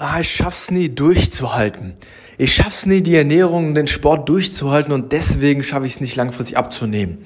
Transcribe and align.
ah, 0.00 0.20
ich 0.20 0.30
schaff's 0.30 0.70
nie 0.70 0.88
durchzuhalten. 0.88 1.94
Ich 2.38 2.54
schaff's 2.54 2.86
nie, 2.86 3.02
die 3.02 3.16
Ernährung 3.16 3.68
und 3.68 3.74
den 3.74 3.86
Sport 3.86 4.28
durchzuhalten 4.30 4.94
und 4.94 5.12
deswegen 5.12 5.62
schaffe 5.62 5.84
ich 5.84 5.92
es 5.92 6.00
nicht 6.00 6.16
langfristig 6.16 6.56
abzunehmen. 6.56 7.18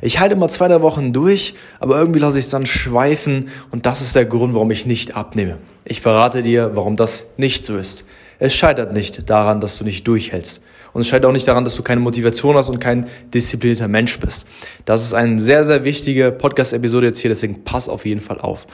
Ich 0.00 0.20
halte 0.20 0.36
immer 0.36 0.48
zwei, 0.48 0.68
drei 0.68 0.80
Wochen 0.80 1.12
durch, 1.12 1.54
aber 1.80 1.98
irgendwie 1.98 2.20
lasse 2.20 2.38
ich 2.38 2.44
es 2.44 2.50
dann 2.50 2.66
schweifen 2.66 3.48
und 3.72 3.84
das 3.84 4.00
ist 4.00 4.14
der 4.14 4.26
Grund, 4.26 4.54
warum 4.54 4.70
ich 4.70 4.86
nicht 4.86 5.16
abnehme. 5.16 5.58
Ich 5.84 6.00
verrate 6.00 6.42
dir, 6.42 6.70
warum 6.74 6.94
das 6.94 7.26
nicht 7.36 7.64
so 7.64 7.76
ist. 7.76 8.04
Es 8.38 8.54
scheitert 8.54 8.92
nicht 8.92 9.28
daran, 9.28 9.60
dass 9.60 9.76
du 9.76 9.84
nicht 9.84 10.06
durchhältst. 10.06 10.62
Und 10.92 11.00
es 11.02 11.08
scheitert 11.08 11.28
auch 11.28 11.32
nicht 11.32 11.48
daran, 11.48 11.64
dass 11.64 11.74
du 11.76 11.82
keine 11.82 12.00
Motivation 12.00 12.56
hast 12.56 12.68
und 12.68 12.80
kein 12.80 13.06
disziplinierter 13.34 13.88
Mensch 13.88 14.18
bist. 14.20 14.46
Das 14.84 15.02
ist 15.02 15.14
eine 15.14 15.38
sehr, 15.38 15.64
sehr 15.64 15.84
wichtige 15.84 16.30
Podcast-Episode 16.32 17.08
jetzt 17.08 17.18
hier, 17.18 17.30
deswegen 17.30 17.64
pass 17.64 17.88
auf 17.88 18.06
jeden 18.06 18.20
Fall 18.20 18.40
auf. 18.40 18.66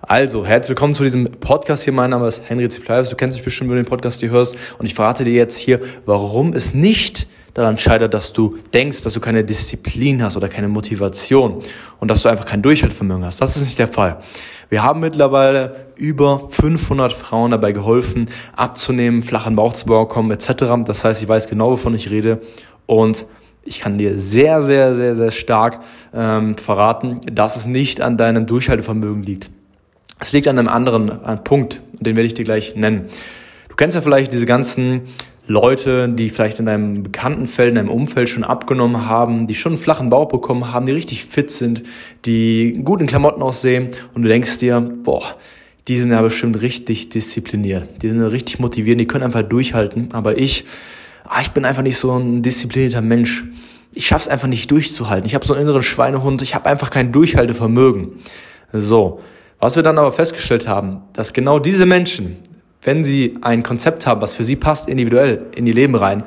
Also, 0.00 0.46
herzlich 0.46 0.70
willkommen 0.70 0.94
zu 0.94 1.02
diesem 1.02 1.24
Podcast 1.24 1.82
hier. 1.82 1.92
Mein 1.92 2.10
Name 2.10 2.28
ist 2.28 2.48
Henry 2.48 2.68
Ziplius. 2.68 3.10
Du 3.10 3.16
kennst 3.16 3.36
dich 3.36 3.44
bestimmt, 3.44 3.68
wenn 3.68 3.78
du 3.78 3.82
den 3.82 3.88
Podcast 3.88 4.20
hier 4.20 4.30
hörst. 4.30 4.56
Und 4.78 4.86
ich 4.86 4.94
verrate 4.94 5.24
dir 5.24 5.32
jetzt 5.32 5.56
hier, 5.56 5.80
warum 6.06 6.52
es 6.52 6.72
nicht 6.72 7.26
daran 7.52 7.78
scheitert, 7.78 8.14
dass 8.14 8.32
du 8.32 8.58
denkst, 8.72 9.02
dass 9.02 9.12
du 9.14 9.20
keine 9.20 9.42
Disziplin 9.42 10.22
hast 10.22 10.36
oder 10.36 10.48
keine 10.48 10.68
Motivation 10.68 11.58
und 11.98 12.08
dass 12.08 12.22
du 12.22 12.28
einfach 12.28 12.46
kein 12.46 12.62
Durchhaltevermögen 12.62 13.24
hast. 13.24 13.40
Das 13.40 13.56
ist 13.56 13.64
nicht 13.64 13.78
der 13.80 13.88
Fall. 13.88 14.20
Wir 14.70 14.84
haben 14.84 15.00
mittlerweile 15.00 15.88
über 15.96 16.48
500 16.48 17.12
Frauen 17.12 17.50
dabei 17.50 17.72
geholfen, 17.72 18.26
abzunehmen, 18.54 19.22
flachen 19.22 19.56
Bauch 19.56 19.72
zu 19.72 19.86
bekommen 19.86 20.30
etc. 20.30 20.64
Das 20.86 21.04
heißt, 21.04 21.20
ich 21.22 21.28
weiß 21.28 21.48
genau, 21.48 21.72
wovon 21.72 21.96
ich 21.96 22.08
rede 22.08 22.40
und 22.86 23.26
ich 23.64 23.80
kann 23.80 23.98
dir 23.98 24.16
sehr, 24.16 24.62
sehr, 24.62 24.94
sehr, 24.94 25.16
sehr 25.16 25.32
stark 25.32 25.80
ähm, 26.14 26.56
verraten, 26.56 27.20
dass 27.32 27.56
es 27.56 27.66
nicht 27.66 28.00
an 28.00 28.16
deinem 28.16 28.46
Durchhaltevermögen 28.46 29.24
liegt. 29.24 29.50
Es 30.20 30.32
liegt 30.32 30.48
an 30.48 30.58
einem 30.58 30.68
anderen 30.68 31.42
Punkt, 31.44 31.80
den 32.00 32.16
werde 32.16 32.26
ich 32.26 32.34
dir 32.34 32.44
gleich 32.44 32.74
nennen. 32.74 33.08
Du 33.68 33.76
kennst 33.76 33.94
ja 33.94 34.00
vielleicht 34.00 34.32
diese 34.32 34.46
ganzen 34.46 35.02
Leute, 35.46 36.10
die 36.10 36.28
vielleicht 36.28 36.60
in 36.60 36.66
deinem 36.66 37.02
bekannten 37.02 37.46
Feld, 37.46 37.70
in 37.70 37.74
deinem 37.76 37.88
Umfeld 37.88 38.28
schon 38.28 38.44
abgenommen 38.44 39.06
haben, 39.06 39.46
die 39.46 39.54
schon 39.54 39.72
einen 39.72 39.80
flachen 39.80 40.10
Bauch 40.10 40.28
bekommen 40.28 40.72
haben, 40.72 40.84
die 40.84 40.92
richtig 40.92 41.24
fit 41.24 41.50
sind, 41.50 41.82
die 42.26 42.80
gut 42.84 43.00
in 43.00 43.06
Klamotten 43.06 43.40
aussehen 43.40 43.88
und 44.12 44.22
du 44.22 44.28
denkst 44.28 44.58
dir, 44.58 44.80
boah, 44.80 45.36
die 45.88 45.96
sind 45.96 46.10
ja 46.10 46.20
bestimmt 46.20 46.60
richtig 46.60 47.08
diszipliniert, 47.08 47.88
die 48.02 48.10
sind 48.10 48.20
richtig 48.20 48.58
motiviert, 48.58 49.00
die 49.00 49.06
können 49.06 49.24
einfach 49.24 49.42
durchhalten, 49.42 50.10
aber 50.12 50.36
ich, 50.36 50.66
ah, 51.24 51.40
ich 51.40 51.52
bin 51.52 51.64
einfach 51.64 51.82
nicht 51.82 51.96
so 51.96 52.14
ein 52.18 52.42
disziplinierter 52.42 53.00
Mensch. 53.00 53.44
Ich 53.94 54.06
schaff's 54.06 54.28
einfach 54.28 54.48
nicht 54.48 54.70
durchzuhalten. 54.70 55.26
Ich 55.26 55.34
habe 55.34 55.46
so 55.46 55.54
einen 55.54 55.62
inneren 55.62 55.82
Schweinehund, 55.82 56.42
ich 56.42 56.54
habe 56.54 56.66
einfach 56.66 56.90
kein 56.90 57.10
Durchhaltevermögen. 57.10 58.10
So, 58.70 59.20
was 59.60 59.76
wir 59.76 59.82
dann 59.82 59.98
aber 59.98 60.12
festgestellt 60.12 60.68
haben, 60.68 61.02
dass 61.12 61.32
genau 61.32 61.58
diese 61.58 61.86
Menschen, 61.86 62.36
wenn 62.82 63.04
sie 63.04 63.36
ein 63.40 63.62
Konzept 63.62 64.06
haben, 64.06 64.20
was 64.20 64.34
für 64.34 64.44
sie 64.44 64.56
passt, 64.56 64.88
individuell 64.88 65.46
in 65.56 65.66
ihr 65.66 65.74
Leben 65.74 65.94
rein, 65.94 66.24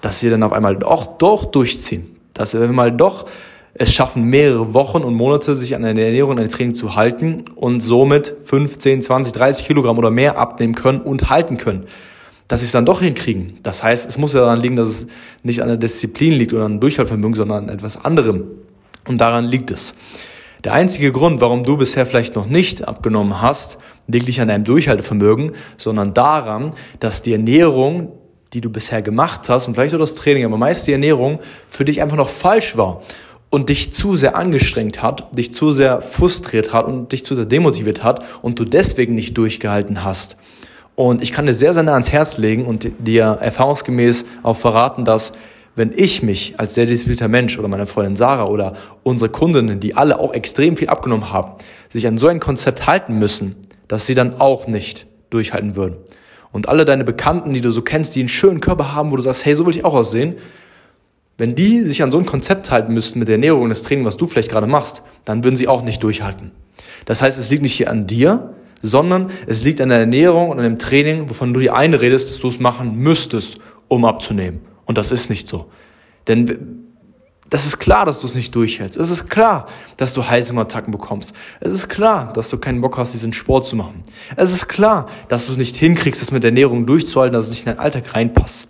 dass 0.00 0.20
sie 0.20 0.28
dann 0.28 0.42
auf 0.42 0.52
einmal 0.52 0.76
doch, 0.76 1.18
doch 1.18 1.44
durchziehen. 1.46 2.16
Dass 2.34 2.50
sie 2.50 2.58
mal 2.68 2.92
doch 2.92 3.26
es 3.74 3.92
schaffen, 3.92 4.24
mehrere 4.24 4.72
Wochen 4.72 4.98
und 4.98 5.14
Monate 5.14 5.54
sich 5.54 5.74
an 5.74 5.84
eine 5.84 6.04
Ernährung, 6.04 6.32
an 6.32 6.38
ein 6.38 6.48
Training 6.48 6.74
zu 6.74 6.94
halten 6.94 7.44
und 7.56 7.80
somit 7.80 8.34
15, 8.44 9.02
20, 9.02 9.32
30 9.32 9.66
Kilogramm 9.66 9.98
oder 9.98 10.10
mehr 10.10 10.38
abnehmen 10.38 10.74
können 10.74 11.00
und 11.00 11.28
halten 11.28 11.56
können. 11.56 11.86
Dass 12.46 12.60
sie 12.60 12.66
es 12.66 12.72
dann 12.72 12.86
doch 12.86 13.00
hinkriegen. 13.00 13.58
Das 13.62 13.82
heißt, 13.82 14.08
es 14.08 14.18
muss 14.18 14.34
ja 14.34 14.40
daran 14.40 14.60
liegen, 14.60 14.76
dass 14.76 14.88
es 14.88 15.06
nicht 15.42 15.60
an 15.62 15.68
der 15.68 15.76
Disziplin 15.76 16.34
liegt 16.34 16.52
oder 16.52 16.66
an 16.66 16.78
Durchhaltevermögen, 16.78 17.34
sondern 17.34 17.64
an 17.64 17.68
etwas 17.68 18.04
anderem. 18.04 18.44
Und 19.08 19.20
daran 19.20 19.46
liegt 19.46 19.70
es. 19.70 19.94
Der 20.64 20.72
einzige 20.72 21.12
Grund, 21.12 21.42
warum 21.42 21.62
du 21.62 21.76
bisher 21.76 22.06
vielleicht 22.06 22.36
noch 22.36 22.46
nicht 22.46 22.88
abgenommen 22.88 23.42
hast, 23.42 23.76
liegt 24.06 24.26
nicht 24.26 24.40
an 24.40 24.48
deinem 24.48 24.64
Durchhaltevermögen, 24.64 25.52
sondern 25.76 26.14
daran, 26.14 26.72
dass 27.00 27.20
die 27.20 27.32
Ernährung, 27.32 28.12
die 28.54 28.62
du 28.62 28.70
bisher 28.70 29.02
gemacht 29.02 29.50
hast 29.50 29.68
und 29.68 29.74
vielleicht 29.74 29.94
auch 29.94 29.98
das 29.98 30.14
Training, 30.14 30.46
aber 30.46 30.56
meist 30.56 30.86
die 30.86 30.92
Ernährung 30.92 31.40
für 31.68 31.84
dich 31.84 32.00
einfach 32.00 32.16
noch 32.16 32.30
falsch 32.30 32.78
war 32.78 33.02
und 33.50 33.68
dich 33.68 33.92
zu 33.92 34.16
sehr 34.16 34.36
angestrengt 34.36 35.02
hat, 35.02 35.36
dich 35.36 35.52
zu 35.52 35.70
sehr 35.70 36.00
frustriert 36.00 36.72
hat 36.72 36.86
und 36.86 37.12
dich 37.12 37.26
zu 37.26 37.34
sehr 37.34 37.44
demotiviert 37.44 38.02
hat 38.02 38.24
und 38.40 38.58
du 38.58 38.64
deswegen 38.64 39.14
nicht 39.14 39.36
durchgehalten 39.36 40.02
hast. 40.02 40.38
Und 40.96 41.22
ich 41.22 41.32
kann 41.32 41.44
dir 41.44 41.54
sehr, 41.54 41.74
sehr 41.74 41.82
nah 41.82 41.92
ans 41.92 42.10
Herz 42.10 42.38
legen 42.38 42.64
und 42.64 42.88
dir 43.00 43.38
erfahrungsgemäß 43.40 44.24
auch 44.42 44.56
verraten, 44.56 45.04
dass 45.04 45.32
wenn 45.76 45.92
ich 45.94 46.22
mich 46.22 46.54
als 46.58 46.74
sehr 46.74 46.86
disziplinierter 46.86 47.28
Mensch 47.28 47.58
oder 47.58 47.68
meine 47.68 47.86
Freundin 47.86 48.16
Sarah 48.16 48.46
oder 48.46 48.74
unsere 49.02 49.30
Kundinnen, 49.30 49.80
die 49.80 49.96
alle 49.96 50.18
auch 50.18 50.32
extrem 50.32 50.76
viel 50.76 50.88
abgenommen 50.88 51.32
haben, 51.32 51.52
sich 51.88 52.06
an 52.06 52.18
so 52.18 52.28
ein 52.28 52.40
Konzept 52.40 52.86
halten 52.86 53.18
müssen, 53.18 53.56
dass 53.88 54.06
sie 54.06 54.14
dann 54.14 54.40
auch 54.40 54.66
nicht 54.66 55.06
durchhalten 55.30 55.76
würden. 55.76 55.96
Und 56.52 56.68
alle 56.68 56.84
deine 56.84 57.02
Bekannten, 57.02 57.52
die 57.52 57.60
du 57.60 57.72
so 57.72 57.82
kennst, 57.82 58.14
die 58.14 58.20
einen 58.20 58.28
schönen 58.28 58.60
Körper 58.60 58.94
haben, 58.94 59.10
wo 59.10 59.16
du 59.16 59.22
sagst, 59.22 59.44
hey, 59.44 59.56
so 59.56 59.66
will 59.66 59.74
ich 59.74 59.84
auch 59.84 59.94
aussehen, 59.94 60.36
wenn 61.36 61.56
die 61.56 61.82
sich 61.82 62.02
an 62.04 62.12
so 62.12 62.18
ein 62.18 62.26
Konzept 62.26 62.70
halten 62.70 62.92
müssten 62.92 63.18
mit 63.18 63.26
der 63.26 63.34
Ernährung 63.34 63.62
und 63.62 63.70
das 63.70 63.82
Training, 63.82 64.04
was 64.04 64.16
du 64.16 64.26
vielleicht 64.26 64.52
gerade 64.52 64.68
machst, 64.68 65.02
dann 65.24 65.42
würden 65.42 65.56
sie 65.56 65.66
auch 65.66 65.82
nicht 65.82 66.00
durchhalten. 66.04 66.52
Das 67.06 67.22
heißt, 67.22 67.40
es 67.40 67.50
liegt 67.50 67.62
nicht 67.62 67.74
hier 67.74 67.90
an 67.90 68.06
dir, 68.06 68.54
sondern 68.82 69.30
es 69.48 69.64
liegt 69.64 69.80
an 69.80 69.88
der 69.88 69.98
Ernährung 69.98 70.50
und 70.50 70.58
an 70.58 70.64
dem 70.64 70.78
Training, 70.78 71.28
wovon 71.28 71.52
du 71.52 71.58
dir 71.58 71.74
einredest, 71.74 72.30
dass 72.30 72.40
du 72.40 72.48
es 72.48 72.60
machen 72.60 72.98
müsstest, 72.98 73.58
um 73.88 74.04
abzunehmen. 74.04 74.60
Und 74.86 74.98
das 74.98 75.12
ist 75.12 75.30
nicht 75.30 75.46
so. 75.46 75.66
Denn 76.26 76.84
das 77.50 77.66
ist 77.66 77.78
klar, 77.78 78.06
dass 78.06 78.20
du 78.20 78.26
es 78.26 78.34
nicht 78.34 78.54
durchhältst. 78.54 78.98
Es 78.98 79.10
ist 79.10 79.28
klar, 79.28 79.68
dass 79.96 80.14
du 80.14 80.26
Heißhungerattacken 80.26 80.90
bekommst. 80.90 81.34
Es 81.60 81.72
ist 81.72 81.88
klar, 81.88 82.32
dass 82.32 82.48
du 82.50 82.58
keinen 82.58 82.80
Bock 82.80 82.96
hast, 82.98 83.12
diesen 83.12 83.32
Sport 83.32 83.66
zu 83.66 83.76
machen. 83.76 84.02
Es 84.36 84.50
ist 84.50 84.66
klar, 84.66 85.06
dass 85.28 85.46
du 85.46 85.52
es 85.52 85.58
nicht 85.58 85.76
hinkriegst, 85.76 86.22
es 86.22 86.30
mit 86.30 86.42
der 86.42 86.50
Ernährung 86.50 86.86
durchzuhalten, 86.86 87.34
dass 87.34 87.44
es 87.44 87.50
nicht 87.50 87.60
in 87.60 87.66
deinen 87.66 87.78
Alltag 87.78 88.14
reinpasst. 88.14 88.68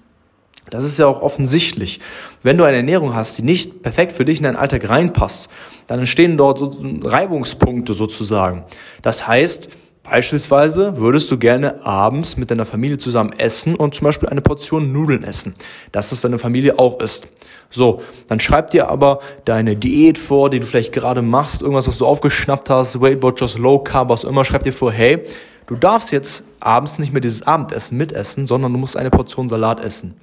Das 0.70 0.84
ist 0.84 0.98
ja 0.98 1.06
auch 1.06 1.22
offensichtlich. 1.22 2.00
Wenn 2.42 2.58
du 2.58 2.64
eine 2.64 2.78
Ernährung 2.78 3.14
hast, 3.14 3.38
die 3.38 3.42
nicht 3.42 3.82
perfekt 3.82 4.12
für 4.12 4.24
dich 4.24 4.38
in 4.38 4.44
deinen 4.44 4.56
Alltag 4.56 4.88
reinpasst, 4.88 5.50
dann 5.86 6.00
entstehen 6.00 6.36
dort 6.36 6.60
Reibungspunkte 7.04 7.94
sozusagen. 7.94 8.64
Das 9.02 9.28
heißt, 9.28 9.68
Beispielsweise 10.04 10.98
würdest 10.98 11.30
du 11.30 11.38
gerne 11.38 11.84
abends 11.84 12.36
mit 12.36 12.50
deiner 12.50 12.66
Familie 12.66 12.98
zusammen 12.98 13.32
essen 13.32 13.74
und 13.74 13.94
zum 13.94 14.04
Beispiel 14.04 14.28
eine 14.28 14.42
Portion 14.42 14.92
Nudeln 14.92 15.24
essen. 15.24 15.54
Das, 15.92 16.12
was 16.12 16.20
deine 16.20 16.36
Familie 16.36 16.78
auch 16.78 17.00
isst. 17.00 17.26
So, 17.70 18.02
dann 18.28 18.38
schreib 18.38 18.70
dir 18.70 18.90
aber 18.90 19.20
deine 19.46 19.76
Diät 19.76 20.18
vor, 20.18 20.50
die 20.50 20.60
du 20.60 20.66
vielleicht 20.66 20.92
gerade 20.92 21.22
machst, 21.22 21.62
irgendwas, 21.62 21.88
was 21.88 21.96
du 21.96 22.06
aufgeschnappt 22.06 22.68
hast, 22.68 23.00
Weight 23.00 23.22
Watchers, 23.22 23.56
Low 23.56 23.78
Carb, 23.78 24.10
was 24.10 24.24
immer, 24.24 24.44
schreib 24.44 24.62
dir 24.62 24.74
vor, 24.74 24.92
hey, 24.92 25.24
du 25.66 25.74
darfst 25.74 26.12
jetzt 26.12 26.44
abends 26.60 26.98
nicht 26.98 27.14
mehr 27.14 27.22
dieses 27.22 27.42
Abendessen 27.42 27.96
mitessen, 27.96 28.44
sondern 28.44 28.74
du 28.74 28.78
musst 28.78 28.98
eine 28.98 29.10
Portion 29.10 29.48
Salat 29.48 29.82
essen. 29.82 30.14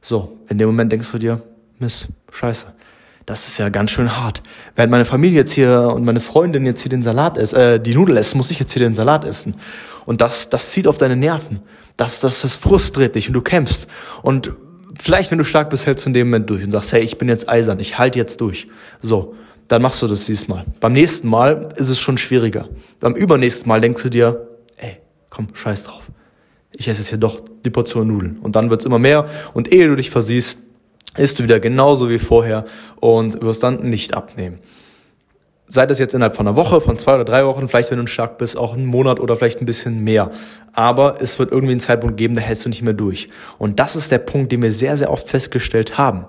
So, 0.00 0.38
in 0.48 0.56
dem 0.56 0.68
Moment 0.68 0.90
denkst 0.90 1.12
du 1.12 1.18
dir, 1.18 1.42
Miss, 1.78 2.08
scheiße 2.32 2.66
das 3.26 3.46
ist 3.48 3.58
ja 3.58 3.68
ganz 3.68 3.90
schön 3.90 4.16
hart. 4.16 4.42
Während 4.74 4.90
meine 4.90 5.04
Familie 5.04 5.40
jetzt 5.40 5.52
hier 5.52 5.92
und 5.94 6.04
meine 6.04 6.20
Freundin 6.20 6.66
jetzt 6.66 6.82
hier 6.82 6.90
den 6.90 7.02
Salat 7.02 7.36
essen, 7.36 7.58
äh, 7.58 7.80
die 7.80 7.94
Nudel 7.94 8.16
essen, 8.16 8.38
muss 8.38 8.50
ich 8.50 8.58
jetzt 8.58 8.72
hier 8.72 8.80
den 8.80 8.94
Salat 8.94 9.24
essen. 9.24 9.54
Und 10.06 10.20
das, 10.20 10.48
das 10.48 10.70
zieht 10.70 10.86
auf 10.86 10.98
deine 10.98 11.16
Nerven. 11.16 11.60
Das, 11.96 12.20
das, 12.20 12.42
das 12.42 12.56
frustriert 12.56 13.14
dich 13.14 13.28
und 13.28 13.34
du 13.34 13.42
kämpfst. 13.42 13.88
Und 14.22 14.52
vielleicht, 14.98 15.30
wenn 15.30 15.38
du 15.38 15.44
stark 15.44 15.70
bist, 15.70 15.86
hältst 15.86 16.04
du 16.04 16.10
in 16.10 16.14
dem 16.14 16.28
Moment 16.28 16.50
durch 16.50 16.64
und 16.64 16.70
sagst, 16.70 16.92
hey, 16.92 17.02
ich 17.02 17.18
bin 17.18 17.28
jetzt 17.28 17.48
eisern, 17.48 17.78
ich 17.80 17.98
halte 17.98 18.18
jetzt 18.18 18.40
durch. 18.40 18.68
So, 19.00 19.34
dann 19.68 19.82
machst 19.82 20.02
du 20.02 20.06
das 20.06 20.26
diesmal. 20.26 20.64
Beim 20.80 20.92
nächsten 20.92 21.28
Mal 21.28 21.72
ist 21.76 21.90
es 21.90 22.00
schon 22.00 22.18
schwieriger. 22.18 22.68
Beim 23.00 23.14
übernächsten 23.14 23.68
Mal 23.68 23.80
denkst 23.80 24.02
du 24.02 24.08
dir, 24.08 24.48
ey, 24.76 24.98
komm, 25.30 25.48
scheiß 25.54 25.84
drauf. 25.84 26.10
Ich 26.74 26.88
esse 26.88 27.00
jetzt 27.00 27.10
hier 27.10 27.18
doch 27.18 27.40
die 27.64 27.70
Portion 27.70 28.08
Nudeln. 28.08 28.38
Und 28.38 28.56
dann 28.56 28.70
wird's 28.70 28.84
immer 28.84 28.98
mehr. 28.98 29.26
Und 29.52 29.70
ehe 29.72 29.88
du 29.88 29.96
dich 29.96 30.10
versiehst, 30.10 30.61
isst 31.16 31.38
du 31.38 31.44
wieder 31.44 31.60
genauso 31.60 32.08
wie 32.08 32.18
vorher 32.18 32.64
und 33.00 33.42
wirst 33.42 33.62
dann 33.62 33.88
nicht 33.88 34.14
abnehmen. 34.14 34.58
Sei 35.66 35.86
das 35.86 35.98
jetzt 35.98 36.14
innerhalb 36.14 36.36
von 36.36 36.46
einer 36.46 36.56
Woche, 36.56 36.80
von 36.80 36.98
zwei 36.98 37.14
oder 37.14 37.24
drei 37.24 37.46
Wochen, 37.46 37.66
vielleicht 37.66 37.90
wenn 37.90 37.98
du 37.98 38.06
stark 38.06 38.36
bist, 38.36 38.58
auch 38.58 38.74
einen 38.74 38.84
Monat 38.84 39.20
oder 39.20 39.36
vielleicht 39.36 39.60
ein 39.62 39.66
bisschen 39.66 40.04
mehr. 40.04 40.30
Aber 40.74 41.16
es 41.20 41.38
wird 41.38 41.50
irgendwie 41.50 41.72
einen 41.72 41.80
Zeitpunkt 41.80 42.18
geben, 42.18 42.36
da 42.36 42.42
hältst 42.42 42.66
du 42.66 42.68
nicht 42.68 42.82
mehr 42.82 42.92
durch. 42.92 43.30
Und 43.58 43.78
das 43.78 43.96
ist 43.96 44.10
der 44.10 44.18
Punkt, 44.18 44.52
den 44.52 44.62
wir 44.62 44.72
sehr, 44.72 44.96
sehr 44.96 45.10
oft 45.10 45.28
festgestellt 45.28 45.96
haben. 45.96 46.26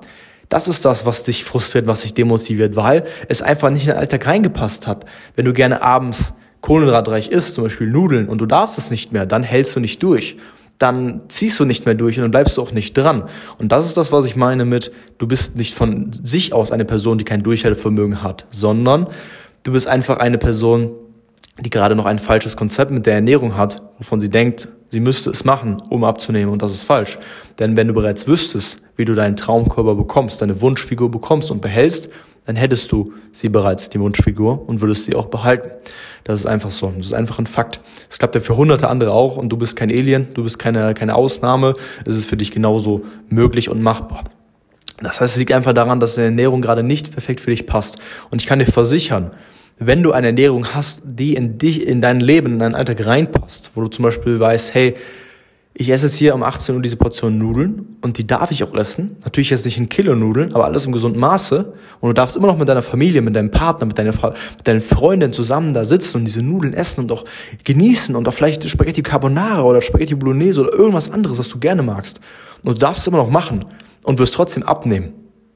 Das 0.47 0.67
ist 0.67 0.85
das, 0.85 1.05
was 1.05 1.23
dich 1.23 1.43
frustriert, 1.43 1.87
was 1.87 2.03
dich 2.03 2.13
demotiviert, 2.13 2.75
weil 2.75 3.03
es 3.27 3.41
einfach 3.41 3.69
nicht 3.69 3.83
in 3.83 3.93
den 3.93 3.97
Alltag 3.97 4.27
reingepasst 4.27 4.87
hat. 4.87 5.05
Wenn 5.35 5.45
du 5.45 5.53
gerne 5.53 5.81
abends 5.81 6.35
kohlenhydratreich 6.61 7.29
isst, 7.29 7.55
zum 7.55 7.65
Beispiel 7.65 7.87
Nudeln, 7.87 8.29
und 8.29 8.37
du 8.39 8.45
darfst 8.45 8.77
es 8.77 8.91
nicht 8.91 9.11
mehr, 9.11 9.25
dann 9.25 9.43
hältst 9.43 9.75
du 9.75 9.79
nicht 9.79 10.01
durch 10.03 10.37
dann 10.83 11.21
ziehst 11.29 11.59
du 11.59 11.65
nicht 11.65 11.85
mehr 11.85 11.95
durch 11.95 12.17
und 12.17 12.23
dann 12.23 12.31
bleibst 12.31 12.57
du 12.57 12.61
auch 12.61 12.73
nicht 12.73 12.97
dran. 12.97 13.23
Und 13.57 13.71
das 13.71 13.85
ist 13.87 13.95
das, 13.95 14.11
was 14.11 14.25
ich 14.25 14.35
meine 14.35 14.65
mit, 14.65 14.91
du 15.17 15.25
bist 15.27 15.55
nicht 15.55 15.73
von 15.73 16.11
sich 16.11 16.51
aus 16.51 16.71
eine 16.71 16.83
Person, 16.83 17.17
die 17.17 17.23
kein 17.23 17.41
Durchhaltevermögen 17.41 18.21
hat, 18.21 18.45
sondern 18.51 19.07
du 19.63 19.71
bist 19.71 19.87
einfach 19.87 20.17
eine 20.17 20.37
Person, 20.37 20.91
die 21.61 21.69
gerade 21.69 21.95
noch 21.95 22.05
ein 22.05 22.19
falsches 22.19 22.57
Konzept 22.57 22.91
mit 22.91 23.05
der 23.05 23.13
Ernährung 23.13 23.55
hat, 23.55 23.81
wovon 23.97 24.19
sie 24.19 24.29
denkt, 24.29 24.67
sie 24.89 24.99
müsste 24.99 25.29
es 25.29 25.45
machen, 25.45 25.81
um 25.89 26.03
abzunehmen 26.03 26.51
und 26.51 26.61
das 26.61 26.73
ist 26.73 26.83
falsch. 26.83 27.17
Denn 27.59 27.77
wenn 27.77 27.87
du 27.87 27.93
bereits 27.93 28.27
wüsstest, 28.27 28.81
wie 28.97 29.05
du 29.05 29.15
deinen 29.15 29.37
Traumkörper 29.37 29.95
bekommst, 29.95 30.41
deine 30.41 30.59
Wunschfigur 30.59 31.09
bekommst 31.09 31.49
und 31.49 31.61
behältst, 31.61 32.09
dann 32.45 32.55
hättest 32.55 32.91
du 32.91 33.13
sie 33.31 33.49
bereits, 33.49 33.89
die 33.89 33.99
Wunschfigur, 33.99 34.67
und 34.67 34.81
würdest 34.81 35.05
sie 35.05 35.15
auch 35.15 35.27
behalten. 35.27 35.71
Das 36.23 36.39
ist 36.39 36.45
einfach 36.45 36.71
so. 36.71 36.91
Das 36.97 37.07
ist 37.07 37.13
einfach 37.13 37.39
ein 37.39 37.47
Fakt. 37.47 37.81
Es 38.09 38.19
klappt 38.19 38.35
ja 38.35 38.41
für 38.41 38.55
hunderte 38.57 38.89
andere 38.89 39.11
auch 39.11 39.37
und 39.37 39.49
du 39.49 39.57
bist 39.57 39.75
kein 39.75 39.89
Alien, 39.89 40.27
du 40.33 40.43
bist 40.43 40.59
keine, 40.59 40.93
keine 40.93 41.15
Ausnahme. 41.15 41.73
Es 42.05 42.15
ist 42.15 42.29
für 42.29 42.37
dich 42.37 42.51
genauso 42.51 43.03
möglich 43.29 43.69
und 43.69 43.81
machbar. 43.81 44.23
Das 45.01 45.19
heißt, 45.19 45.33
es 45.33 45.39
liegt 45.39 45.51
einfach 45.51 45.73
daran, 45.73 45.99
dass 45.99 46.15
deine 46.15 46.27
Ernährung 46.27 46.61
gerade 46.61 46.83
nicht 46.83 47.11
perfekt 47.11 47.41
für 47.41 47.51
dich 47.51 47.65
passt. 47.65 47.97
Und 48.29 48.41
ich 48.41 48.47
kann 48.47 48.59
dir 48.59 48.65
versichern, 48.65 49.31
wenn 49.79 50.03
du 50.03 50.11
eine 50.11 50.27
Ernährung 50.27 50.67
hast, 50.73 51.01
die 51.03 51.35
in 51.35 51.57
dich, 51.57 51.85
in 51.87 51.99
dein 51.99 52.19
Leben, 52.19 52.53
in 52.53 52.59
deinen 52.59 52.75
Alltag 52.75 53.05
reinpasst, 53.05 53.71
wo 53.75 53.81
du 53.81 53.87
zum 53.87 54.03
Beispiel 54.03 54.39
weißt, 54.39 54.73
hey, 54.73 54.93
ich 55.75 55.89
esse 55.89 56.05
jetzt 56.05 56.15
hier 56.15 56.35
um 56.35 56.43
18 56.43 56.75
Uhr 56.75 56.81
diese 56.83 56.97
Portion 56.97 57.39
Nudeln 57.39 57.97
und 58.01 58.19
die 58.19 58.27
darf 58.27 58.51
ich 58.51 58.63
auch 58.63 58.75
essen. 58.75 59.17
Natürlich 59.23 59.49
jetzt 59.49 59.65
nicht 59.65 59.79
ein 59.79 59.89
Kilo 59.89 60.13
Nudeln, 60.13 60.53
aber 60.53 60.65
alles 60.65 60.85
im 60.85 60.91
gesunden 60.91 61.19
Maße. 61.19 61.73
Und 61.99 62.09
du 62.09 62.13
darfst 62.13 62.37
immer 62.37 62.45
noch 62.45 62.57
mit 62.57 62.69
deiner 62.69 62.83
Familie, 62.83 63.21
mit 63.21 63.35
deinem 63.35 63.49
Partner, 63.49 63.87
mit 63.87 63.97
deiner, 63.97 64.11
mit 64.11 64.67
deinen 64.67 64.81
Freundin 64.81 65.33
zusammen 65.33 65.73
da 65.73 65.83
sitzen 65.83 66.17
und 66.17 66.25
diese 66.25 66.43
Nudeln 66.43 66.75
essen 66.75 67.01
und 67.01 67.11
auch 67.11 67.25
genießen 67.63 68.15
und 68.15 68.27
auch 68.27 68.33
vielleicht 68.33 68.69
Spaghetti 68.69 69.01
Carbonara 69.01 69.63
oder 69.63 69.81
Spaghetti 69.81 70.13
Bolognese 70.13 70.61
oder 70.61 70.73
irgendwas 70.73 71.09
anderes, 71.09 71.39
was 71.39 71.49
du 71.49 71.57
gerne 71.57 71.81
magst. 71.81 72.19
Und 72.63 72.75
du 72.75 72.79
darfst 72.79 73.01
es 73.01 73.07
immer 73.07 73.17
noch 73.17 73.31
machen 73.31 73.65
und 74.03 74.19
wirst 74.19 74.35
trotzdem 74.35 74.61
abnehmen. 74.61 75.13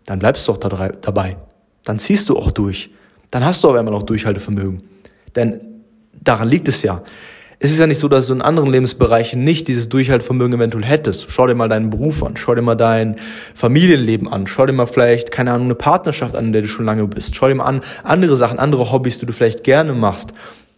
Dann 0.07 0.17
bleibst 0.17 0.47
du 0.47 0.53
auch 0.53 0.57
da 0.57 0.69
dabei. 0.99 1.37
Dann 1.83 1.99
ziehst 1.99 2.27
du 2.29 2.37
auch 2.37 2.51
durch. 2.51 2.89
Dann 3.29 3.45
hast 3.45 3.63
du 3.63 3.69
aber 3.69 3.79
immer 3.79 3.91
noch 3.91 4.03
Durchhaltevermögen. 4.03 4.81
Denn 5.35 5.59
daran 6.23 6.49
liegt 6.49 6.67
es 6.67 6.81
ja 6.81 7.03
es 7.59 7.71
ist 7.71 7.79
ja 7.79 7.87
nicht 7.87 7.99
so, 7.99 8.07
dass 8.07 8.27
du 8.27 8.33
in 8.33 8.41
anderen 8.41 8.71
Lebensbereichen 8.71 9.43
nicht 9.43 9.67
dieses 9.67 9.89
Durchhaltvermögen 9.89 10.53
eventuell 10.53 10.85
hättest. 10.85 11.31
Schau 11.31 11.47
dir 11.47 11.55
mal 11.55 11.67
deinen 11.67 11.89
Beruf 11.89 12.23
an, 12.23 12.37
schau 12.37 12.53
dir 12.53 12.61
mal 12.61 12.75
dein 12.75 13.15
Familienleben 13.55 14.27
an, 14.27 14.45
schau 14.45 14.67
dir 14.67 14.73
mal 14.73 14.85
vielleicht, 14.85 15.31
keine 15.31 15.53
Ahnung, 15.53 15.65
eine 15.65 15.75
Partnerschaft 15.75 16.35
an, 16.35 16.45
in 16.45 16.53
der 16.53 16.61
du 16.61 16.67
schon 16.67 16.85
lange 16.85 17.07
bist. 17.07 17.35
Schau 17.35 17.47
dir 17.47 17.55
mal 17.55 17.65
an 17.65 17.81
andere 18.03 18.37
Sachen, 18.37 18.59
andere 18.59 18.91
Hobbys, 18.91 19.17
die 19.17 19.25
du 19.25 19.33
vielleicht 19.33 19.63
gerne 19.63 19.93
machst. 19.93 20.33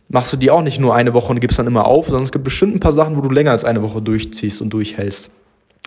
Machst 0.07 0.31
du 0.31 0.37
die 0.37 0.51
auch 0.51 0.61
nicht 0.61 0.79
nur 0.79 0.95
eine 0.95 1.13
Woche 1.13 1.31
und 1.31 1.41
gibst 1.41 1.59
dann 1.59 1.67
immer 1.67 1.85
auf, 1.85 2.05
sondern 2.05 2.23
es 2.23 2.31
gibt 2.31 2.45
bestimmt 2.45 2.75
ein 2.75 2.79
paar 2.79 2.93
Sachen, 2.93 3.17
wo 3.17 3.21
du 3.21 3.29
länger 3.29 3.51
als 3.51 3.65
eine 3.65 3.83
Woche 3.83 4.01
durchziehst 4.01 4.61
und 4.61 4.69
durchhältst. 4.69 5.31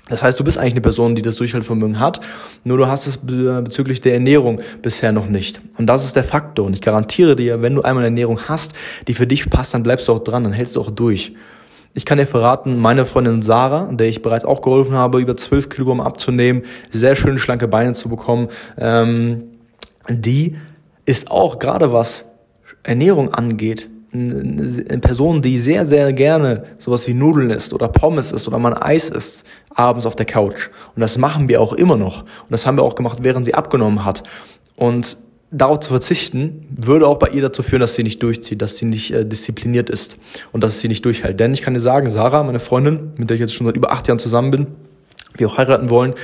Das 0.09 0.23
heißt, 0.23 0.39
du 0.39 0.45
bist 0.45 0.59
eigentlich 0.59 0.75
eine 0.75 0.81
Person, 0.81 1.15
die 1.15 1.23
das 1.23 1.37
Durchhaltevermögen 1.37 2.01
hat, 2.01 2.21
nur 2.65 2.77
du 2.77 2.89
hast 2.89 3.07
es 3.07 3.19
bezüglich 3.19 4.01
der 4.01 4.15
Ernährung 4.15 4.61
bisher 4.83 5.13
noch 5.13 5.27
nicht. 5.27 5.61
Und 5.79 5.87
das 5.87 6.05
ist 6.05 6.17
der 6.17 6.25
Faktor. 6.25 6.67
Und 6.67 6.75
ich 6.75 6.81
garantiere 6.81 7.37
dir, 7.37 7.63
wenn 7.63 7.75
du 7.75 7.83
einmal 7.83 8.03
eine 8.03 8.09
Ernährung 8.09 8.41
hast, 8.49 8.75
die 9.07 9.15
für 9.15 9.27
dich 9.27 9.49
passt, 9.49 9.75
dann 9.75 9.83
bleibst 9.83 10.09
du 10.09 10.13
auch 10.13 10.19
dran, 10.19 10.45
dann 10.45 10.53
hältst 10.53 10.77
du 10.77 10.81
auch 10.81 10.91
durch. 10.91 11.33
Ich 11.95 12.05
kann 12.05 12.19
dir 12.19 12.27
verraten, 12.27 12.79
meine 12.79 13.05
Freundin 13.05 13.43
Sarah, 13.43 13.93
der 13.93 14.09
ich 14.09 14.23
bereits 14.23 14.45
auch 14.45 14.63
geholfen 14.63 14.95
habe, 14.95 15.21
über 15.21 15.37
12 15.37 15.69
Kilogramm 15.69 16.01
abzunehmen, 16.01 16.63
sehr 16.91 17.15
schöne 17.17 17.39
schlanke 17.39 17.69
Beine 17.69 17.93
zu 17.93 18.09
bekommen, 18.09 18.49
ähm, 18.79 19.45
die 20.09 20.57
ist 21.05 21.31
auch 21.31 21.59
gerade 21.59 21.93
was 21.93 22.25
Ernährung 22.83 23.33
angeht, 23.33 23.89
eine 24.15 24.99
Person, 24.99 25.41
die 25.41 25.59
sehr, 25.59 25.87
sehr 25.87 26.13
gerne 26.13 26.65
sowas 26.79 27.09
wie 27.09 27.15
Nudeln 27.15 27.51
isst 27.51 27.73
oder 27.73 27.89
Pommes 27.89 28.33
isst 28.33 28.47
oder 28.47 28.59
mal 28.59 28.75
ein 28.75 28.83
Eis 28.83 29.09
isst, 29.09 29.47
abends 29.75 30.05
auf 30.05 30.17
der 30.17 30.27
Couch. 30.27 30.69
Und 30.95 31.01
das 31.01 31.17
machen 31.17 31.49
wir 31.49 31.61
auch 31.61 31.73
immer 31.73 31.97
noch. 31.97 32.23
Und 32.23 32.51
das 32.51 32.67
haben 32.67 32.77
wir 32.77 32.83
auch 32.83 32.95
gemacht, 32.95 33.19
während 33.23 33.47
sie 33.47 33.55
abgenommen 33.55 34.05
hat. 34.05 34.23
Und 34.77 35.17
darauf 35.51 35.81
zu 35.81 35.91
verzichten, 35.91 36.67
würde 36.71 37.07
auch 37.07 37.19
bei 37.19 37.29
ihr 37.29 37.43
dazu 37.43 37.63
führen, 37.63 37.81
dass 37.81 37.95
sie 37.95 38.03
nicht 38.03 38.23
durchzieht, 38.23 38.63
dass 38.63 38.79
sie 38.79 38.87
nicht 38.87 39.13
äh, 39.13 39.25
diszipliniert 39.25 39.91
ist 39.91 40.17
und 40.51 40.65
dass 40.65 40.81
sie 40.81 40.89
nicht 40.89 41.05
durchhält. 41.05 41.39
Denn 41.39 41.55
ich 41.55 41.63
kann 41.63 41.75
dir 41.75 41.81
sagen, 41.81 42.11
Sarah, 42.11 42.43
meine 42.43 42.61
Freundin, 42.61 43.13
mit 43.17 43.31
der 43.31 43.35
ich 43.35 43.41
jetzt 43.41 43.55
schon 43.55 43.67
seit 43.67 43.77
über 43.77 43.93
acht 43.93 44.09
Jahren 44.09 44.19
zusammen 44.19 44.51
bin, 44.51 44.67
wir 45.37 45.49
auch 45.49 45.59
heiraten 45.59 45.91
wollen. 45.91 46.15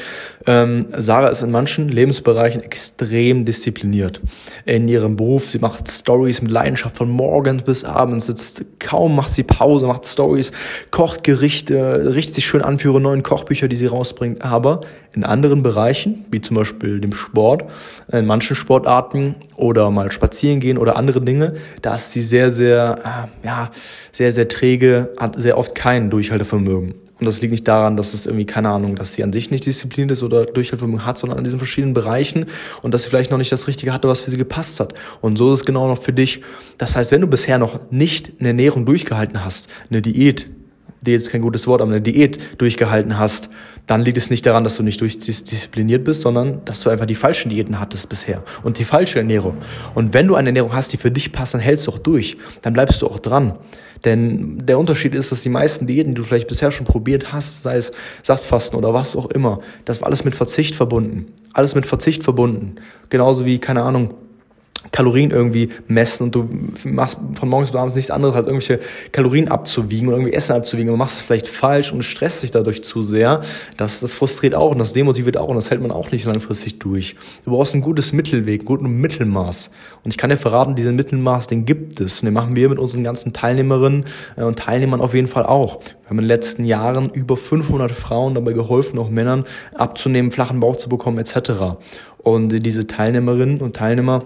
Ähm, 0.46 0.86
Sarah 0.90 1.28
ist 1.28 1.42
in 1.42 1.50
manchen 1.50 1.88
Lebensbereichen 1.88 2.62
extrem 2.62 3.44
diszipliniert. 3.44 4.20
In 4.64 4.88
ihrem 4.88 5.16
Beruf, 5.16 5.50
sie 5.50 5.58
macht 5.58 5.90
Stories 5.90 6.42
mit 6.42 6.50
Leidenschaft 6.50 6.96
von 6.96 7.10
morgens 7.10 7.62
bis 7.62 7.84
abends, 7.84 8.26
sitzt 8.26 8.64
kaum, 8.78 9.16
macht 9.16 9.32
sie 9.32 9.42
Pause, 9.42 9.86
macht 9.86 10.06
Stories, 10.06 10.52
kocht 10.90 11.24
Gerichte, 11.24 12.14
richtet 12.14 12.36
sich 12.36 12.46
schön 12.46 12.62
an 12.62 12.78
für 12.78 12.88
ihre 12.88 13.00
neuen 13.00 13.22
Kochbücher, 13.22 13.68
die 13.68 13.76
sie 13.76 13.86
rausbringt. 13.86 14.42
Aber 14.42 14.80
in 15.12 15.24
anderen 15.24 15.62
Bereichen, 15.62 16.24
wie 16.30 16.40
zum 16.40 16.56
Beispiel 16.56 17.00
dem 17.00 17.12
Sport, 17.12 17.64
in 18.12 18.26
manchen 18.26 18.56
Sportarten 18.56 19.34
oder 19.56 19.90
mal 19.90 20.12
spazieren 20.12 20.60
gehen 20.60 20.78
oder 20.78 20.96
andere 20.96 21.20
Dinge, 21.20 21.54
da 21.82 21.94
ist 21.94 22.12
sie 22.12 22.22
sehr, 22.22 22.50
sehr, 22.50 23.28
äh, 23.42 23.46
ja, 23.46 23.70
sehr, 24.12 24.32
sehr 24.32 24.48
träge, 24.48 25.10
hat 25.18 25.40
sehr 25.40 25.58
oft 25.58 25.74
kein 25.74 26.10
Durchhaltevermögen. 26.10 27.07
Und 27.20 27.26
das 27.26 27.40
liegt 27.40 27.50
nicht 27.50 27.66
daran, 27.66 27.96
dass 27.96 28.14
es 28.14 28.26
irgendwie, 28.26 28.46
keine 28.46 28.70
Ahnung, 28.70 28.96
dass 28.96 29.14
sie 29.14 29.24
an 29.24 29.32
sich 29.32 29.50
nicht 29.50 29.66
diszipliniert 29.66 30.12
ist 30.12 30.22
oder 30.22 30.46
Durchhaltevermögen 30.46 31.04
hat, 31.04 31.18
sondern 31.18 31.38
an 31.38 31.44
diesen 31.44 31.58
verschiedenen 31.58 31.94
Bereichen 31.94 32.46
und 32.82 32.94
dass 32.94 33.04
sie 33.04 33.10
vielleicht 33.10 33.30
noch 33.30 33.38
nicht 33.38 33.50
das 33.50 33.66
Richtige 33.66 33.92
hatte, 33.92 34.08
was 34.08 34.20
für 34.20 34.30
sie 34.30 34.36
gepasst 34.36 34.78
hat. 34.80 34.94
Und 35.20 35.36
so 35.36 35.52
ist 35.52 35.60
es 35.60 35.64
genau 35.64 35.88
noch 35.88 36.00
für 36.00 36.12
dich. 36.12 36.42
Das 36.78 36.96
heißt, 36.96 37.10
wenn 37.10 37.20
du 37.20 37.26
bisher 37.26 37.58
noch 37.58 37.80
nicht 37.90 38.34
eine 38.38 38.48
Ernährung 38.48 38.86
durchgehalten 38.86 39.44
hast, 39.44 39.68
eine 39.90 40.02
Diät, 40.02 40.48
Diät 41.00 41.20
ist 41.20 41.30
kein 41.30 41.42
gutes 41.42 41.66
Wort, 41.66 41.80
aber 41.80 41.90
eine 41.90 42.00
Diät 42.00 42.60
durchgehalten 42.60 43.18
hast, 43.18 43.50
dann 43.86 44.02
liegt 44.02 44.18
es 44.18 44.28
nicht 44.28 44.44
daran, 44.44 44.64
dass 44.64 44.76
du 44.76 44.82
nicht 44.82 45.00
durchdiszipliniert 45.00 46.04
bist, 46.04 46.20
sondern 46.20 46.62
dass 46.66 46.82
du 46.82 46.90
einfach 46.90 47.06
die 47.06 47.14
falschen 47.14 47.48
Diäten 47.48 47.80
hattest 47.80 48.08
bisher 48.08 48.42
und 48.62 48.78
die 48.78 48.84
falsche 48.84 49.18
Ernährung. 49.18 49.56
Und 49.94 50.12
wenn 50.12 50.26
du 50.26 50.34
eine 50.34 50.50
Ernährung 50.50 50.74
hast, 50.74 50.92
die 50.92 50.98
für 50.98 51.10
dich 51.10 51.32
passt, 51.32 51.54
dann 51.54 51.60
hältst 51.60 51.86
du 51.86 51.92
auch 51.92 51.98
durch. 51.98 52.36
Dann 52.60 52.74
bleibst 52.74 53.00
du 53.00 53.06
auch 53.06 53.18
dran. 53.18 53.54
Denn 54.04 54.58
der 54.64 54.78
Unterschied 54.78 55.14
ist, 55.14 55.32
dass 55.32 55.42
die 55.42 55.48
meisten 55.48 55.86
Diäten, 55.86 56.14
die 56.14 56.20
du 56.20 56.24
vielleicht 56.24 56.48
bisher 56.48 56.70
schon 56.70 56.86
probiert 56.86 57.32
hast, 57.32 57.62
sei 57.62 57.76
es 57.76 57.92
Saftfasten 58.22 58.78
oder 58.78 58.94
was 58.94 59.16
auch 59.16 59.26
immer, 59.30 59.60
das 59.86 60.00
war 60.00 60.08
alles 60.08 60.24
mit 60.24 60.36
Verzicht 60.36 60.74
verbunden. 60.74 61.32
Alles 61.52 61.74
mit 61.74 61.86
Verzicht 61.86 62.22
verbunden. 62.22 62.76
Genauso 63.08 63.46
wie, 63.46 63.58
keine 63.58 63.82
Ahnung, 63.82 64.14
Kalorien 64.92 65.30
irgendwie 65.30 65.68
messen 65.86 66.24
und 66.24 66.34
du 66.34 66.48
machst 66.84 67.18
von 67.34 67.48
morgens 67.48 67.70
bis 67.70 67.80
abends 67.80 67.94
nichts 67.94 68.10
anderes, 68.10 68.36
als 68.36 68.46
irgendwelche 68.46 68.80
Kalorien 69.12 69.48
abzuwiegen 69.48 70.08
oder 70.08 70.16
irgendwie 70.16 70.34
Essen 70.34 70.54
abzuwiegen, 70.54 70.88
aber 70.88 70.96
machst 70.96 71.20
es 71.20 71.22
vielleicht 71.22 71.48
falsch 71.48 71.92
und 71.92 72.02
stresst 72.02 72.42
dich 72.42 72.50
dadurch 72.50 72.82
zu 72.82 73.02
sehr. 73.02 73.40
Das, 73.76 74.00
das 74.00 74.14
frustriert 74.14 74.54
auch 74.54 74.72
und 74.72 74.78
das 74.78 74.92
demotiviert 74.92 75.36
auch 75.36 75.48
und 75.48 75.56
das 75.56 75.70
hält 75.70 75.82
man 75.82 75.90
auch 75.90 76.10
nicht 76.10 76.24
langfristig 76.24 76.78
durch. 76.78 77.16
Du 77.44 77.50
brauchst 77.50 77.74
ein 77.74 77.80
gutes 77.80 78.12
Mittelweg, 78.12 78.62
ein 78.62 78.64
gutes 78.64 78.88
Mittelmaß. 78.88 79.70
Und 80.04 80.10
ich 80.10 80.18
kann 80.18 80.30
dir 80.30 80.36
verraten, 80.36 80.74
diesen 80.74 80.96
Mittelmaß, 80.96 81.48
den 81.48 81.64
gibt 81.64 82.00
es. 82.00 82.20
Und 82.20 82.26
den 82.26 82.34
machen 82.34 82.56
wir 82.56 82.68
mit 82.68 82.78
unseren 82.78 83.04
ganzen 83.04 83.32
Teilnehmerinnen 83.32 84.04
äh, 84.36 84.42
und 84.42 84.58
Teilnehmern 84.58 85.00
auf 85.00 85.14
jeden 85.14 85.28
Fall 85.28 85.44
auch. 85.44 85.80
Wir 85.82 86.10
haben 86.10 86.18
in 86.18 86.24
den 86.24 86.28
letzten 86.28 86.64
Jahren 86.64 87.10
über 87.10 87.36
500 87.36 87.90
Frauen 87.90 88.34
dabei 88.34 88.52
geholfen, 88.52 88.98
auch 88.98 89.10
Männern 89.10 89.44
abzunehmen, 89.74 90.30
flachen 90.30 90.60
Bauch 90.60 90.76
zu 90.76 90.88
bekommen 90.88 91.18
etc. 91.18 91.76
Und 92.18 92.48
diese 92.64 92.86
Teilnehmerinnen 92.86 93.60
und 93.60 93.76
Teilnehmer 93.76 94.22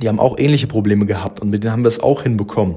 die 0.00 0.08
haben 0.08 0.20
auch 0.20 0.38
ähnliche 0.38 0.66
Probleme 0.66 1.06
gehabt 1.06 1.40
und 1.40 1.50
mit 1.50 1.62
denen 1.62 1.72
haben 1.72 1.82
wir 1.82 1.88
es 1.88 2.00
auch 2.00 2.22
hinbekommen, 2.22 2.76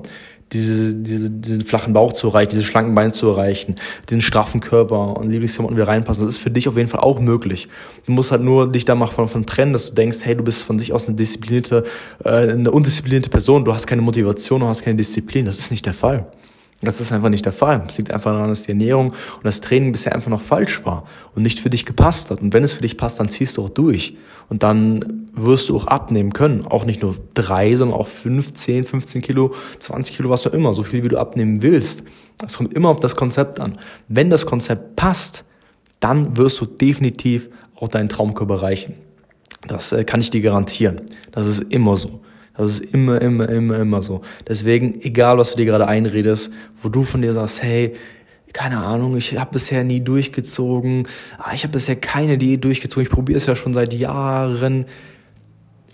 diese, 0.53 0.95
diese, 0.95 1.31
diesen 1.31 1.63
flachen 1.63 1.93
Bauch 1.93 2.13
zu 2.13 2.27
erreichen, 2.27 2.51
diese 2.51 2.63
schlanken 2.63 2.93
Beine 2.93 3.11
zu 3.11 3.27
erreichen, 3.27 3.75
diesen 4.09 4.21
straffen 4.21 4.61
Körper 4.61 5.17
und 5.17 5.29
Lieblingsklamotten 5.29 5.75
wieder 5.75 5.87
reinpassen. 5.87 6.25
Das 6.25 6.35
ist 6.35 6.41
für 6.41 6.51
dich 6.51 6.67
auf 6.67 6.77
jeden 6.77 6.89
Fall 6.89 6.99
auch 6.99 7.19
möglich. 7.19 7.69
Du 8.05 8.11
musst 8.11 8.31
halt 8.31 8.43
nur 8.43 8.71
dich 8.71 8.85
da 8.85 8.93
mal 8.93 9.07
von, 9.07 9.27
von 9.27 9.45
trennen, 9.45 9.73
dass 9.73 9.89
du 9.89 9.95
denkst, 9.95 10.19
hey, 10.23 10.35
du 10.35 10.43
bist 10.43 10.63
von 10.63 10.77
sich 10.77 10.93
aus 10.93 11.07
eine 11.07 11.15
disziplinierte, 11.15 11.83
äh, 12.23 12.29
eine 12.29 12.71
undisziplinierte 12.71 13.29
Person, 13.29 13.65
du 13.65 13.73
hast 13.73 13.87
keine 13.87 14.01
Motivation, 14.01 14.61
du 14.61 14.67
hast 14.67 14.83
keine 14.83 14.97
Disziplin. 14.97 15.45
Das 15.45 15.57
ist 15.57 15.71
nicht 15.71 15.85
der 15.85 15.93
Fall. 15.93 16.27
Das 16.83 16.99
ist 16.99 17.11
einfach 17.11 17.29
nicht 17.29 17.45
der 17.45 17.53
Fall. 17.53 17.83
Es 17.87 17.97
liegt 17.97 18.11
einfach 18.11 18.33
daran, 18.33 18.49
dass 18.49 18.63
die 18.63 18.69
Ernährung 18.69 19.09
und 19.11 19.43
das 19.43 19.61
Training 19.61 19.91
bisher 19.91 20.13
einfach 20.13 20.29
noch 20.29 20.41
falsch 20.41 20.83
war 20.85 21.05
und 21.33 21.43
nicht 21.43 21.59
für 21.59 21.69
dich 21.69 21.85
gepasst 21.85 22.29
hat. 22.29 22.41
Und 22.41 22.53
wenn 22.53 22.63
es 22.63 22.73
für 22.73 22.81
dich 22.81 22.97
passt, 22.97 23.19
dann 23.19 23.29
ziehst 23.29 23.57
du 23.57 23.63
auch 23.63 23.69
durch. 23.69 24.17
Und 24.49 24.63
dann 24.63 25.27
wirst 25.33 25.69
du 25.69 25.77
auch 25.77 25.87
abnehmen 25.87 26.33
können. 26.33 26.65
Auch 26.65 26.85
nicht 26.85 27.01
nur 27.01 27.15
drei, 27.33 27.75
sondern 27.75 27.97
auch 27.97 28.07
fünf, 28.07 28.53
zehn, 28.53 28.85
15 28.85 29.21
Kilo, 29.21 29.53
20 29.79 30.17
Kilo, 30.17 30.29
was 30.29 30.45
auch 30.45 30.53
immer. 30.53 30.73
So 30.73 30.83
viel, 30.83 31.03
wie 31.03 31.09
du 31.09 31.17
abnehmen 31.17 31.61
willst. 31.61 32.03
Das 32.37 32.53
kommt 32.53 32.73
immer 32.73 32.89
auf 32.89 32.99
das 32.99 33.15
Konzept 33.15 33.59
an. 33.59 33.73
Wenn 34.07 34.29
das 34.29 34.45
Konzept 34.45 34.95
passt, 34.95 35.45
dann 35.99 36.35
wirst 36.35 36.59
du 36.59 36.65
definitiv 36.65 37.49
auch 37.75 37.87
deinen 37.87 38.09
Traumkörper 38.09 38.55
erreichen. 38.55 38.95
Das 39.67 39.93
äh, 39.93 40.03
kann 40.03 40.19
ich 40.19 40.29
dir 40.29 40.41
garantieren. 40.41 41.01
Das 41.31 41.47
ist 41.47 41.63
immer 41.69 41.97
so. 41.97 42.19
Das 42.55 42.69
ist 42.69 42.93
immer, 42.93 43.19
immer, 43.21 43.49
immer, 43.49 43.79
immer 43.79 44.01
so. 44.01 44.21
Deswegen, 44.47 45.01
egal 45.01 45.37
was 45.37 45.51
du 45.51 45.57
dir 45.57 45.65
gerade 45.65 45.87
einredest, 45.87 46.53
wo 46.81 46.89
du 46.89 47.03
von 47.03 47.21
dir 47.21 47.33
sagst, 47.33 47.63
hey, 47.63 47.93
keine 48.53 48.77
Ahnung, 48.83 49.17
ich 49.17 49.37
habe 49.37 49.53
bisher 49.53 49.83
nie 49.83 50.01
durchgezogen, 50.01 51.07
ah, 51.39 51.51
ich 51.55 51.63
habe 51.63 51.73
bisher 51.73 51.95
keine 51.95 52.37
Diät 52.37 52.63
durchgezogen, 52.63 53.03
ich 53.03 53.09
probiere 53.09 53.37
es 53.37 53.47
ja 53.47 53.55
schon 53.55 53.73
seit 53.73 53.93
Jahren. 53.93 54.85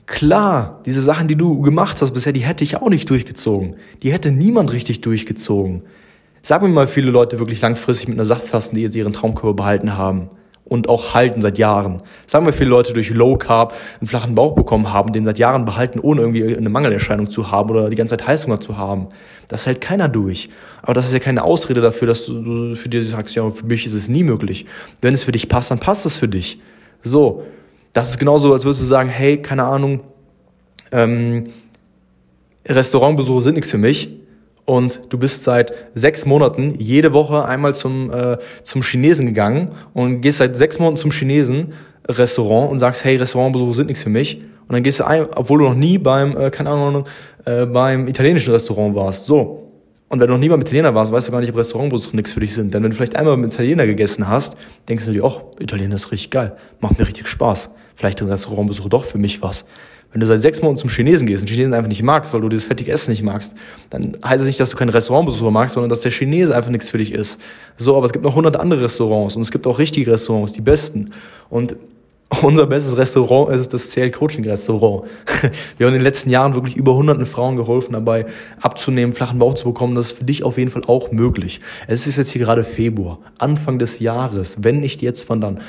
Klar, 0.06 0.82
diese 0.86 1.02
Sachen, 1.02 1.30
die 1.30 1.38
du 1.38 1.62
gemacht 1.62 2.02
hast 2.02 2.12
bisher, 2.12 2.34
die 2.34 2.42
hätte 2.42 2.66
ich 2.66 2.76
auch 2.76 2.90
nicht 2.90 3.10
durchgezogen. 3.10 3.76
Die 4.04 4.12
hätte 4.12 4.32
niemand 4.32 4.74
richtig 4.74 5.00
durchgezogen. 5.00 5.84
Sag 6.42 6.62
mir 6.62 6.68
mal 6.68 6.88
viele 6.88 7.12
Leute 7.12 7.40
wirklich 7.40 7.62
langfristig 7.62 8.10
mit 8.10 8.18
einer 8.18 8.26
Saftfasten, 8.26 8.76
die 8.76 8.82
jetzt 8.82 8.96
ihren 8.96 9.14
Traumkörper 9.14 9.54
behalten 9.54 9.98
haben 9.98 10.30
und 10.70 10.88
auch 10.88 11.14
halten 11.14 11.42
seit 11.42 11.58
Jahren. 11.58 12.02
Sagen 12.28 12.46
wir, 12.46 12.54
viele 12.54 12.70
Leute 12.70 12.94
durch 12.94 13.10
Low 13.10 13.36
Carb 13.38 13.74
einen 14.00 14.08
flachen 14.08 14.36
Bauch 14.36 14.56
bekommen 14.56 14.94
haben, 14.94 15.12
den 15.12 15.26
seit 15.26 15.40
Jahren 15.40 15.66
behalten, 15.66 16.00
ohne 16.00 16.22
irgendwie 16.22 16.56
eine 16.56 16.70
Mangelerscheinung 16.70 17.30
zu 17.30 17.52
haben 17.52 17.72
oder 17.72 17.90
die 17.90 17.96
ganze 17.96 18.16
Zeit 18.16 18.28
Heißhunger 18.28 18.62
zu 18.62 18.78
haben. 18.78 19.08
Das 19.48 19.66
hält 19.66 19.82
keiner 19.82 20.08
durch. 20.08 20.50
Aber 20.84 20.94
das 20.94 21.08
ist 21.08 21.14
ja 21.14 21.20
keine 21.20 21.44
Ausrede 21.44 21.82
dafür, 21.82 22.08
dass 22.08 22.26
du 22.26 22.76
für 22.76 22.88
dich 22.88 23.10
sagst, 23.10 23.36
ja, 23.36 23.50
für 23.50 23.66
mich 23.66 23.86
ist 23.86 23.94
es 23.94 24.08
nie 24.08 24.24
möglich. 24.24 24.66
Wenn 25.02 25.14
es 25.14 25.24
für 25.24 25.32
dich 25.32 25.50
passt, 25.50 25.72
dann 25.72 25.80
passt 25.80 26.06
es 26.06 26.16
für 26.16 26.28
dich. 26.28 26.62
So. 27.04 27.44
Das 27.92 28.12
ist 28.12 28.20
genauso, 28.20 28.54
als 28.54 28.66
würdest 28.66 28.84
du 28.84 28.86
sagen, 28.86 29.10
hey, 29.10 29.42
keine 29.42 29.64
Ahnung, 29.64 30.02
ähm, 30.92 31.48
Restaurantbesuche 32.68 33.42
sind 33.42 33.56
nichts 33.56 33.72
für 33.72 33.80
mich 33.80 34.19
und 34.70 35.02
du 35.10 35.18
bist 35.18 35.44
seit 35.44 35.74
sechs 35.96 36.28
Monaten 36.28 36.76
jede 36.78 37.12
Woche 37.12 37.44
einmal 37.44 37.74
zum, 37.74 38.12
äh, 38.14 38.38
zum 38.62 38.84
Chinesen 38.84 39.26
gegangen 39.26 39.72
und 39.96 40.22
gehst 40.22 40.38
seit 40.38 40.56
sechs 40.56 40.78
Monaten 40.78 40.98
zum 40.98 41.10
Chinesen 41.10 41.74
Restaurant 42.08 42.70
und 42.70 42.78
sagst, 42.78 43.04
hey, 43.04 43.16
Restaurantbesuche 43.16 43.74
sind 43.74 43.88
nichts 43.88 44.04
für 44.04 44.12
mich. 44.12 44.44
Und 44.68 44.74
dann 44.74 44.84
gehst 44.84 45.00
du 45.00 45.08
ein, 45.08 45.26
obwohl 45.36 45.58
du 45.58 45.66
noch 45.66 45.74
nie 45.74 45.98
beim, 45.98 46.38
äh, 46.38 46.52
keine 46.52 46.70
Ahnung, 46.70 47.06
äh, 47.46 47.66
beim 47.66 48.08
italienischen 48.08 48.52
Restaurant 48.52 48.94
warst. 48.94 49.26
So. 49.26 49.72
Und 50.08 50.20
wenn 50.20 50.28
du 50.28 50.34
noch 50.34 50.40
nie 50.40 50.50
beim 50.50 50.62
Italiener 50.62 50.94
warst, 50.94 51.12
weißt 51.12 51.30
du 51.30 51.32
gar 51.32 51.40
nicht, 51.40 51.50
ob 51.50 51.58
Restaurantbesuche 51.58 52.16
nichts 52.16 52.34
für 52.34 52.40
dich 52.40 52.54
sind. 52.54 52.72
Denn 52.72 52.84
wenn 52.84 52.92
du 52.92 52.96
vielleicht 52.96 53.16
einmal 53.16 53.36
beim 53.38 53.46
Italiener 53.46 53.88
gegessen 53.88 54.28
hast, 54.28 54.56
denkst 54.88 55.06
du 55.06 55.14
dir, 55.14 55.26
oh, 55.26 55.52
Italiener 55.60 55.96
ist 55.96 56.12
richtig 56.12 56.30
geil, 56.30 56.56
macht 56.80 57.00
mir 57.00 57.08
richtig 57.08 57.28
Spaß. 57.28 57.72
Vielleicht 57.96 58.20
sind 58.20 58.30
Restaurantbesuche 58.30 58.90
doch 58.90 59.06
für 59.06 59.18
mich 59.18 59.42
was. 59.42 59.66
Wenn 60.12 60.22
du 60.22 60.26
seit 60.26 60.42
sechs 60.42 60.62
Monaten 60.62 60.78
zum 60.78 60.90
Chinesen 60.90 61.28
gehst 61.28 61.44
und 61.44 61.50
Chinesen 61.50 61.74
einfach 61.74 61.88
nicht 61.88 62.02
magst, 62.02 62.34
weil 62.34 62.42
du 62.42 62.50
dieses 62.50 62.66
fettige 62.66 62.92
Essen 62.92 63.12
nicht 63.12 63.22
magst, 63.22 63.56
dann 63.92 64.18
heißt 64.26 64.42
es 64.42 64.48
nicht, 64.48 64.60
dass 64.60 64.72
du 64.72 64.78
keinen 64.78 64.90
Restaurantbesucher 64.90 65.52
magst, 65.52 65.76
sondern 65.76 65.90
dass 65.90 66.02
der 66.02 66.12
Chinese 66.12 66.56
einfach 66.56 66.72
nichts 66.72 66.90
für 66.90 66.98
dich 66.98 67.14
ist. 67.14 67.40
So, 67.78 67.96
aber 67.96 68.08
es 68.08 68.12
gibt 68.12 68.26
noch 68.26 68.36
hundert 68.36 68.56
andere 68.56 68.82
Restaurants 68.82 69.36
und 69.36 69.44
es 69.44 69.52
gibt 69.52 69.68
auch 69.68 69.78
richtige 69.78 70.12
Restaurants, 70.12 70.54
die 70.54 70.62
besten. 70.62 71.12
Und 71.50 71.76
unser 72.44 72.68
bestes 72.68 72.96
Restaurant 72.98 73.56
ist 73.56 73.74
das 73.74 73.90
CL 73.90 74.12
Coaching 74.12 74.48
Restaurant. 74.48 75.10
Wir 75.78 75.86
haben 75.86 75.94
in 75.94 76.00
den 76.00 76.04
letzten 76.04 76.30
Jahren 76.30 76.56
wirklich 76.56 76.76
über 76.76 76.96
hunderten 76.96 77.26
Frauen 77.26 77.56
geholfen, 77.56 77.94
dabei 77.94 78.26
abzunehmen, 78.62 79.14
flachen 79.14 79.40
Bauch 79.40 79.56
zu 79.56 79.66
bekommen. 79.66 79.96
Das 79.96 80.08
ist 80.08 80.18
für 80.18 80.26
dich 80.26 80.44
auf 80.44 80.58
jeden 80.58 80.72
Fall 80.72 80.84
auch 80.88 81.12
möglich. 81.12 81.60
Es 81.88 82.08
ist 82.08 82.18
jetzt 82.18 82.32
hier 82.32 82.42
gerade 82.42 82.64
Februar, 82.64 83.20
Anfang 83.38 83.80
des 83.80 84.00
Jahres. 84.00 84.58
Wenn 84.62 84.80
nicht 84.80 85.02
jetzt, 85.02 85.30
wann 85.30 85.42
dann? 85.42 85.60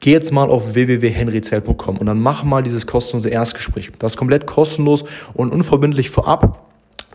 Geh 0.00 0.12
jetzt 0.12 0.32
mal 0.32 0.48
auf 0.48 0.74
www.henryzell.com 0.74 1.98
und 1.98 2.06
dann 2.06 2.20
mach 2.20 2.42
mal 2.42 2.62
dieses 2.62 2.86
kostenlose 2.86 3.28
Erstgespräch. 3.28 3.92
Das 3.98 4.12
ist 4.12 4.16
komplett 4.16 4.46
kostenlos 4.46 5.04
und 5.34 5.52
unverbindlich 5.52 6.08
vorab. 6.08 6.66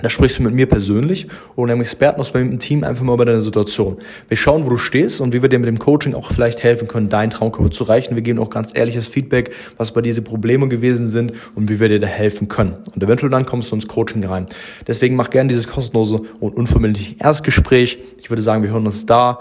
Da 0.01 0.10
sprichst 0.10 0.39
du 0.39 0.44
mit 0.44 0.54
mir 0.54 0.68
persönlich 0.68 1.27
oder 1.56 1.72
einem 1.72 1.82
Experten 1.82 2.20
aus 2.20 2.34
meinem 2.34 2.60
Team 2.60 2.84
einfach 2.84 3.04
mal 3.04 3.13
über 3.13 3.24
deine 3.24 3.39
Situation. 3.39 3.98
Wir 4.27 4.36
schauen, 4.36 4.65
wo 4.65 4.70
du 4.70 4.77
stehst 4.77 5.22
und 5.22 5.34
wie 5.34 5.42
wir 5.42 5.48
dir 5.48 5.58
mit 5.58 5.70
dem 5.70 5.80
Coaching 5.80 6.13
auch 6.13 6.32
vielleicht 6.32 6.62
helfen 6.63 6.89
können, 6.89 7.08
deinen 7.08 7.30
Traumkörper 7.30 7.72
zu 7.72 7.86
erreichen. 7.86 8.13
Wir 8.13 8.22
geben 8.22 8.39
auch 8.39 8.50
ganz 8.50 8.72
ehrliches 8.75 9.08
Feedback, 9.08 9.51
was 9.77 9.94
bei 9.94 10.01
diese 10.01 10.22
Probleme 10.22 10.68
gewesen 10.68 11.08
sind 11.08 11.32
und 11.56 11.70
wie 11.70 11.80
wir 11.80 11.88
dir 11.88 12.00
da 12.00 12.08
helfen 12.08 12.50
können. 12.50 12.75
Und 12.94 13.01
eventuell 13.01 13.32
dann 13.32 13.46
kommst 13.46 13.72
du 13.72 13.75
ins 13.75 13.88
Coaching 13.88 14.25
rein. 14.25 14.48
Deswegen 14.86 15.15
mach 15.15 15.30
gerne 15.30 15.48
dieses 15.48 15.65
kostenlose 15.65 16.22
und 16.42 16.56
unverbindliche 16.56 17.15
Erstgespräch. 17.18 17.98
Ich 18.20 18.30
würde 18.30 18.42
sagen, 18.42 18.63
wir 18.63 18.72
hören 18.72 18.86
uns 18.86 19.06
da. 19.06 19.39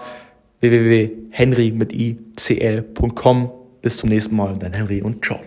www.henry 0.70 1.72
mit 1.72 1.92
icl.com. 1.92 3.50
Bis 3.82 3.96
zum 3.98 4.08
nächsten 4.08 4.36
Mal, 4.36 4.56
dein 4.58 4.72
Henry 4.72 5.02
und 5.02 5.24
ciao. 5.24 5.40